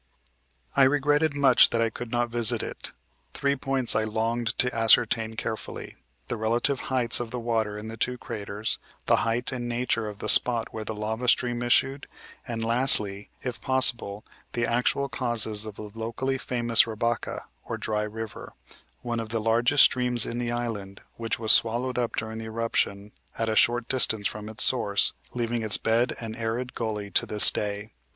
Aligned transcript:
"I 0.75 0.85
regretted 0.85 1.35
much 1.35 1.69
that 1.69 1.79
I 1.79 1.91
could 1.91 2.09
not 2.11 2.31
visit 2.31 2.63
it. 2.63 2.91
Three 3.35 3.55
points 3.55 3.95
I 3.95 4.03
longed 4.03 4.57
to 4.57 4.73
ascertain 4.75 5.35
carefully 5.35 5.95
the 6.27 6.37
relative 6.37 6.79
heights 6.89 7.19
of 7.19 7.29
the 7.29 7.39
water 7.39 7.77
in 7.77 7.87
the 7.87 7.97
two 7.97 8.17
craters; 8.17 8.79
the 9.05 9.17
height 9.17 9.51
and 9.51 9.69
nature 9.69 10.07
of 10.09 10.17
the 10.17 10.27
spot 10.27 10.73
where 10.73 10.83
the 10.83 10.95
lava 10.95 11.27
stream 11.27 11.61
issued; 11.61 12.07
and, 12.47 12.63
lastly, 12.65 13.29
if 13.43 13.61
possible, 13.61 14.25
the 14.53 14.65
actual 14.65 15.07
causes 15.07 15.67
of 15.67 15.75
the 15.75 15.83
locally 15.93 16.39
famous 16.39 16.87
Rabacca, 16.87 17.43
or 17.65 17.77
'Dry 17.77 18.01
River,' 18.01 18.53
one 19.03 19.19
of 19.19 19.29
the 19.29 19.39
largest 19.39 19.83
streams 19.83 20.25
in 20.25 20.39
the 20.39 20.51
island, 20.51 21.01
which 21.17 21.37
was 21.37 21.51
swallowed 21.51 21.99
up 21.99 22.15
during 22.15 22.39
the 22.39 22.45
eruption, 22.45 23.11
at 23.37 23.49
a 23.49 23.55
short 23.55 23.87
distance 23.87 24.25
from 24.27 24.49
its 24.49 24.63
source, 24.63 25.13
leaving 25.35 25.61
its 25.61 25.77
bed 25.77 26.15
an 26.19 26.33
arid 26.33 26.73
gully 26.73 27.11
to 27.11 27.27
this 27.27 27.51
day. 27.51 27.91